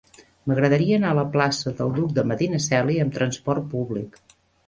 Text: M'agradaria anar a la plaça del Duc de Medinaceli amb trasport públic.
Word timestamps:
M'agradaria 0.51 0.95
anar 1.01 1.11
a 1.13 1.17
la 1.17 1.25
plaça 1.35 1.73
del 1.81 1.93
Duc 1.99 2.15
de 2.17 2.25
Medinaceli 2.31 2.99
amb 3.05 3.13
trasport 3.21 3.71
públic. 3.77 4.19